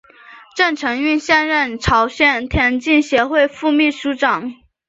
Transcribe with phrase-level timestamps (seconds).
[0.55, 4.55] 郑成玉现任朝鲜田径协会副秘书长。